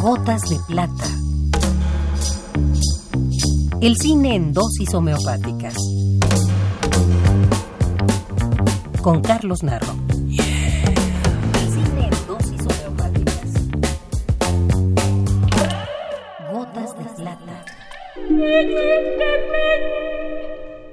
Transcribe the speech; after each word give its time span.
Gotas 0.00 0.42
de 0.42 0.58
plata. 0.66 1.04
El 3.80 3.96
cine 3.96 4.34
en 4.34 4.52
dosis 4.52 4.92
homeopáticas. 4.94 5.74
Con 9.02 9.22
Carlos 9.22 9.62
Narro. 9.62 9.94
El 10.28 10.36
cine 11.72 12.04
en 12.04 12.26
dosis 12.26 12.60
homeopáticas. 12.60 13.50
Gotas 16.52 16.98
de 16.98 17.04
plata. 17.16 17.64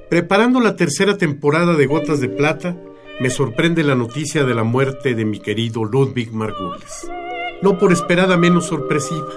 Preparando 0.10 0.60
la 0.60 0.76
tercera 0.76 1.18
temporada 1.18 1.76
de 1.76 1.86
Gotas 1.86 2.20
de 2.20 2.30
Plata, 2.30 2.76
me 3.22 3.30
sorprende 3.30 3.84
la 3.84 3.94
noticia 3.94 4.46
de 4.46 4.56
la 4.56 4.64
muerte 4.64 5.14
de 5.14 5.26
mi 5.26 5.40
querido 5.40 5.84
Ludwig 5.84 6.34
Margules. 6.34 7.08
No 7.62 7.78
por 7.78 7.92
esperada 7.92 8.36
menos 8.36 8.66
sorpresiva, 8.66 9.30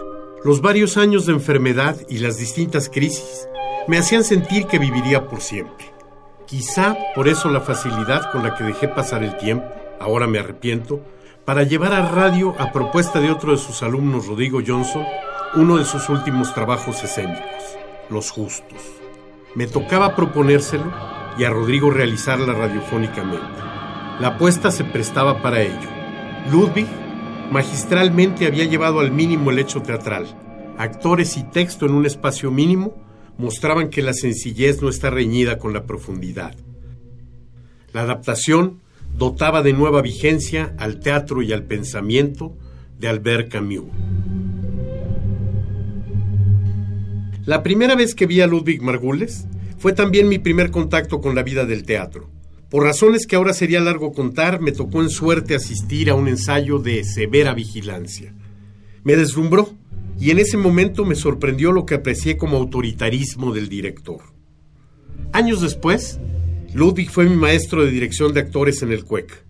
los 0.42 0.62
varios 0.62 0.96
años 0.96 1.26
de 1.26 1.34
enfermedad 1.34 1.94
y 2.08 2.16
las 2.16 2.38
distintas 2.38 2.88
crisis 2.88 3.46
me 3.86 3.98
hacían 3.98 4.24
sentir 4.24 4.66
que 4.68 4.78
viviría 4.78 5.28
por 5.28 5.42
siempre. 5.42 5.92
Quizá 6.46 6.96
por 7.14 7.28
eso 7.28 7.50
la 7.50 7.60
facilidad 7.60 8.32
con 8.32 8.42
la 8.42 8.54
que 8.54 8.64
dejé 8.64 8.88
pasar 8.88 9.22
el 9.22 9.36
tiempo, 9.36 9.66
ahora 10.00 10.26
me 10.26 10.38
arrepiento, 10.38 11.02
para 11.44 11.64
llevar 11.64 11.92
a 11.92 12.08
radio, 12.08 12.54
a 12.58 12.72
propuesta 12.72 13.20
de 13.20 13.30
otro 13.30 13.52
de 13.52 13.58
sus 13.58 13.82
alumnos, 13.82 14.28
Rodrigo 14.28 14.60
Johnson, 14.66 15.04
uno 15.56 15.76
de 15.76 15.84
sus 15.84 16.08
últimos 16.08 16.54
trabajos 16.54 17.04
escénicos, 17.04 17.76
Los 18.08 18.30
Justos. 18.30 18.80
Me 19.54 19.66
tocaba 19.66 20.16
proponérselo 20.16 20.90
y 21.38 21.44
a 21.44 21.50
Rodrigo 21.50 21.90
realizarla 21.90 22.52
radiofónicamente. 22.52 23.58
La 24.20 24.28
apuesta 24.28 24.70
se 24.70 24.84
prestaba 24.84 25.42
para 25.42 25.62
ello. 25.62 25.88
Ludwig 26.50 26.86
magistralmente 27.50 28.46
había 28.46 28.64
llevado 28.64 29.00
al 29.00 29.10
mínimo 29.10 29.50
el 29.50 29.58
hecho 29.58 29.82
teatral. 29.82 30.26
Actores 30.78 31.36
y 31.36 31.42
texto 31.44 31.86
en 31.86 31.92
un 31.92 32.06
espacio 32.06 32.50
mínimo 32.50 32.94
mostraban 33.38 33.90
que 33.90 34.02
la 34.02 34.12
sencillez 34.12 34.80
no 34.82 34.88
está 34.88 35.10
reñida 35.10 35.58
con 35.58 35.72
la 35.72 35.84
profundidad. 35.84 36.54
La 37.92 38.02
adaptación 38.02 38.80
dotaba 39.16 39.62
de 39.62 39.72
nueva 39.72 40.02
vigencia 40.02 40.74
al 40.78 41.00
teatro 41.00 41.42
y 41.42 41.52
al 41.52 41.64
pensamiento 41.64 42.56
de 42.98 43.08
Albert 43.08 43.50
Camus. 43.50 43.90
La 47.44 47.62
primera 47.62 47.94
vez 47.94 48.14
que 48.14 48.26
vi 48.26 48.40
a 48.40 48.46
Ludwig 48.46 48.80
Margules 48.80 49.46
fue 49.84 49.92
también 49.92 50.30
mi 50.30 50.38
primer 50.38 50.70
contacto 50.70 51.20
con 51.20 51.34
la 51.34 51.42
vida 51.42 51.66
del 51.66 51.84
teatro. 51.84 52.30
Por 52.70 52.84
razones 52.84 53.26
que 53.26 53.36
ahora 53.36 53.52
sería 53.52 53.80
largo 53.80 54.14
contar, 54.14 54.62
me 54.62 54.72
tocó 54.72 55.02
en 55.02 55.10
suerte 55.10 55.54
asistir 55.54 56.08
a 56.08 56.14
un 56.14 56.26
ensayo 56.26 56.78
de 56.78 57.04
severa 57.04 57.52
vigilancia. 57.52 58.32
Me 59.02 59.14
deslumbró 59.14 59.74
y 60.18 60.30
en 60.30 60.38
ese 60.38 60.56
momento 60.56 61.04
me 61.04 61.14
sorprendió 61.14 61.70
lo 61.70 61.84
que 61.84 61.96
aprecié 61.96 62.38
como 62.38 62.56
autoritarismo 62.56 63.52
del 63.52 63.68
director. 63.68 64.22
Años 65.32 65.60
después, 65.60 66.18
Ludwig 66.72 67.10
fue 67.10 67.28
mi 67.28 67.36
maestro 67.36 67.84
de 67.84 67.90
dirección 67.90 68.32
de 68.32 68.40
actores 68.40 68.80
en 68.80 68.90
el 68.90 69.04
CUEC. 69.04 69.44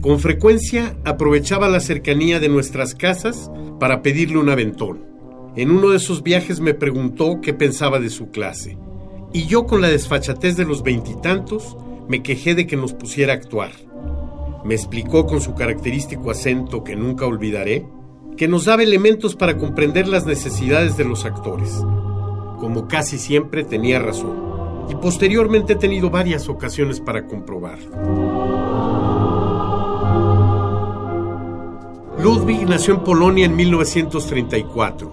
Con 0.00 0.18
frecuencia 0.18 0.96
aprovechaba 1.04 1.68
la 1.68 1.78
cercanía 1.78 2.40
de 2.40 2.48
nuestras 2.48 2.92
casas 2.96 3.48
para 3.78 4.02
pedirle 4.02 4.38
un 4.38 4.48
aventón. 4.48 5.06
En 5.54 5.70
uno 5.70 5.90
de 5.90 5.98
esos 5.98 6.24
viajes 6.24 6.58
me 6.58 6.74
preguntó 6.74 7.40
qué 7.40 7.54
pensaba 7.54 8.00
de 8.00 8.10
su 8.10 8.32
clase. 8.32 8.76
Y 9.32 9.46
yo 9.46 9.66
con 9.66 9.80
la 9.80 9.88
desfachatez 9.88 10.56
de 10.56 10.64
los 10.64 10.82
veintitantos 10.82 11.76
me 12.08 12.22
quejé 12.22 12.54
de 12.54 12.66
que 12.66 12.76
nos 12.76 12.94
pusiera 12.94 13.34
a 13.34 13.36
actuar. 13.36 13.72
Me 14.64 14.74
explicó 14.74 15.26
con 15.26 15.40
su 15.40 15.54
característico 15.54 16.30
acento 16.30 16.82
que 16.82 16.96
nunca 16.96 17.26
olvidaré 17.26 17.86
que 18.38 18.48
nos 18.48 18.66
daba 18.66 18.84
elementos 18.84 19.34
para 19.34 19.58
comprender 19.58 20.06
las 20.06 20.24
necesidades 20.24 20.96
de 20.96 21.04
los 21.04 21.24
actores. 21.24 21.84
Como 22.60 22.86
casi 22.86 23.18
siempre 23.18 23.64
tenía 23.64 23.98
razón. 23.98 24.86
Y 24.88 24.94
posteriormente 24.94 25.72
he 25.72 25.76
tenido 25.76 26.08
varias 26.08 26.48
ocasiones 26.48 27.00
para 27.00 27.26
comprobar. 27.26 27.78
Ludwig 32.22 32.68
nació 32.68 32.94
en 32.94 33.00
Polonia 33.00 33.44
en 33.44 33.56
1934. 33.56 35.12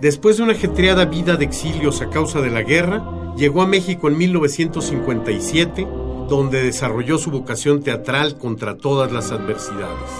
Después 0.00 0.36
de 0.36 0.42
una 0.42 0.52
ajetreada 0.52 1.06
vida 1.06 1.36
de 1.36 1.46
exilios 1.46 2.02
a 2.02 2.10
causa 2.10 2.40
de 2.40 2.50
la 2.50 2.62
guerra, 2.62 3.02
llegó 3.38 3.62
a 3.62 3.68
México 3.68 4.08
en 4.08 4.18
1957, 4.18 5.86
donde 6.28 6.64
desarrolló 6.64 7.18
su 7.18 7.30
vocación 7.30 7.82
teatral 7.82 8.36
contra 8.36 8.76
todas 8.76 9.12
las 9.12 9.30
adversidades. 9.30 10.10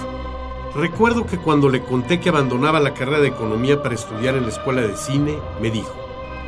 Recuerdo 0.77 1.27
que 1.27 1.37
cuando 1.37 1.69
le 1.69 1.83
conté 1.83 2.21
que 2.21 2.29
abandonaba 2.29 2.79
la 2.79 2.95
carrera 2.95 3.19
de 3.19 3.29
economía 3.29 3.83
para 3.83 3.97
estudiar 3.97 4.37
en 4.37 4.45
la 4.45 4.51
escuela 4.51 4.83
de 4.83 4.97
cine, 4.97 5.34
me 5.61 5.71
dijo, 5.71 5.93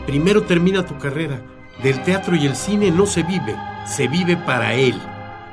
primero 0.06 0.44
termina 0.44 0.86
tu 0.86 0.96
carrera, 0.96 1.42
del 1.82 2.00
teatro 2.04 2.36
y 2.36 2.46
el 2.46 2.54
cine 2.54 2.92
no 2.92 3.04
se 3.04 3.24
vive, 3.24 3.56
se 3.84 4.06
vive 4.06 4.36
para 4.36 4.74
él. 4.74 4.94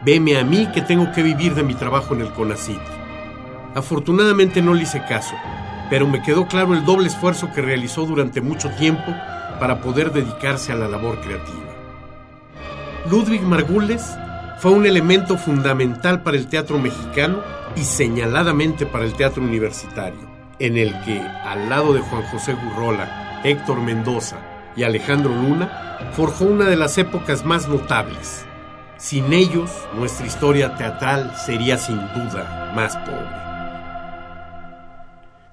Veme 0.06 0.38
a 0.38 0.44
mí 0.44 0.70
que 0.72 0.82
tengo 0.82 1.12
que 1.14 1.24
vivir 1.24 1.56
de 1.56 1.64
mi 1.64 1.74
trabajo 1.74 2.14
en 2.14 2.22
el 2.22 2.32
CONACIT. 2.32 2.80
Afortunadamente 3.74 4.62
no 4.62 4.76
le 4.76 4.84
hice 4.84 5.02
caso, 5.10 5.34
pero 5.90 6.08
me 6.08 6.22
quedó 6.22 6.48
claro 6.48 6.74
el 6.76 6.86
doble 6.86 7.08
esfuerzo 7.08 7.50
que 7.56 7.64
realizó 7.64 8.06
durante 8.06 8.42
mucho 8.42 8.70
tiempo 8.72 9.16
para 9.60 9.82
poder 9.82 10.12
dedicarse 10.12 10.72
a 10.72 10.76
la 10.76 10.88
labor 10.88 11.20
creativa. 11.22 11.74
Ludwig 13.10 13.42
Margules 13.42 14.18
fue 14.60 14.72
un 14.72 14.86
elemento 14.86 15.38
fundamental 15.38 16.24
para 16.24 16.36
el 16.36 16.48
teatro 16.48 16.80
mexicano 16.80 17.42
y 17.76 17.84
señaladamente 17.84 18.86
para 18.86 19.06
el 19.06 19.14
teatro 19.14 19.44
universitario, 19.44 20.20
en 20.60 20.78
el 20.78 21.00
que, 21.04 21.22
al 21.22 21.70
lado 21.70 21.94
de 21.94 22.02
Juan 22.02 22.24
José 22.24 22.54
Gurrola, 22.54 23.42
Héctor 23.44 23.82
Mendoza 23.82 24.38
y 24.76 24.84
Alejandro 24.84 25.34
Luna, 25.34 25.98
forjó 26.14 26.46
una 26.46 26.66
de 26.66 26.76
las 26.76 26.98
épocas 26.98 27.46
más 27.46 27.68
notables. 27.70 28.46
Sin 28.98 29.32
ellos, 29.32 29.72
nuestra 29.96 30.26
historia 30.26 30.76
teatral 30.76 31.36
sería 31.36 31.78
sin 31.78 31.98
duda 32.16 32.72
más 32.76 32.98
pobre. 32.98 33.48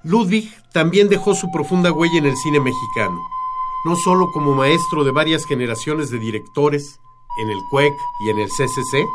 Ludwig 0.03 0.51
también 0.71 1.09
dejó 1.09 1.35
su 1.35 1.51
profunda 1.51 1.91
huella 1.91 2.17
en 2.17 2.25
el 2.25 2.35
cine 2.37 2.59
mexicano, 2.59 3.19
no 3.85 3.95
solo 3.95 4.31
como 4.31 4.55
maestro 4.55 5.03
de 5.03 5.11
varias 5.11 5.45
generaciones 5.45 6.09
de 6.09 6.17
directores 6.17 6.99
en 7.37 7.49
el 7.49 7.59
CUEC 7.69 7.93
y 8.25 8.29
en 8.31 8.39
el 8.39 8.49
CCC, 8.49 9.05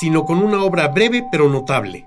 sino 0.00 0.24
con 0.24 0.38
una 0.38 0.62
obra 0.64 0.88
breve 0.88 1.24
pero 1.30 1.48
notable. 1.48 2.06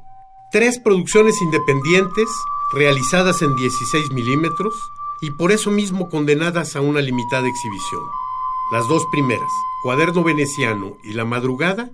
Tres 0.52 0.80
producciones 0.80 1.42
independientes 1.42 2.30
realizadas 2.74 3.42
en 3.42 3.56
16 3.56 4.12
milímetros 4.12 4.74
y 5.22 5.32
por 5.32 5.52
eso 5.52 5.72
mismo 5.72 6.10
condenadas 6.10 6.76
a 6.76 6.82
una 6.82 7.02
limitada 7.02 7.48
exhibición. 7.48 8.04
Las 8.72 8.88
dos 8.88 9.06
primeras, 9.12 9.52
Cuaderno 9.84 10.24
Veneciano 10.24 10.98
y 11.04 11.14
La 11.14 11.24
Madrugada, 11.24 11.90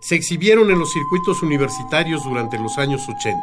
se 0.00 0.14
exhibieron 0.14 0.70
en 0.70 0.78
los 0.78 0.92
circuitos 0.92 1.42
universitarios 1.42 2.22
durante 2.24 2.58
los 2.58 2.76
años 2.78 3.02
80. 3.08 3.40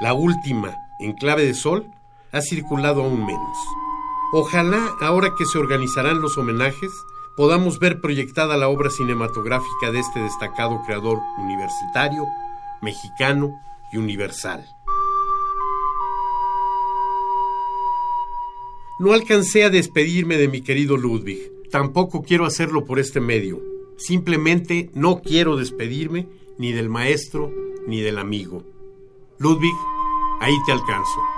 La 0.00 0.14
última, 0.14 0.76
en 0.98 1.12
clave 1.12 1.44
de 1.44 1.54
sol, 1.54 1.86
ha 2.32 2.40
circulado 2.40 3.02
aún 3.02 3.26
menos. 3.26 3.58
Ojalá, 4.30 4.94
ahora 5.00 5.34
que 5.34 5.46
se 5.46 5.56
organizarán 5.56 6.20
los 6.20 6.36
homenajes, 6.36 6.90
podamos 7.34 7.78
ver 7.78 8.00
proyectada 8.02 8.58
la 8.58 8.68
obra 8.68 8.90
cinematográfica 8.90 9.90
de 9.90 10.00
este 10.00 10.20
destacado 10.20 10.82
creador 10.84 11.18
universitario, 11.38 12.24
mexicano 12.82 13.54
y 13.90 13.96
universal. 13.96 14.66
No 19.00 19.12
alcancé 19.12 19.64
a 19.64 19.70
despedirme 19.70 20.36
de 20.36 20.48
mi 20.48 20.60
querido 20.60 20.98
Ludwig, 20.98 21.70
tampoco 21.70 22.22
quiero 22.22 22.44
hacerlo 22.44 22.84
por 22.84 22.98
este 22.98 23.20
medio. 23.20 23.62
Simplemente 23.96 24.90
no 24.92 25.22
quiero 25.22 25.56
despedirme 25.56 26.28
ni 26.58 26.72
del 26.72 26.90
maestro 26.90 27.50
ni 27.86 28.02
del 28.02 28.18
amigo. 28.18 28.62
Ludwig, 29.38 29.74
ahí 30.40 30.54
te 30.66 30.72
alcanzo. 30.72 31.37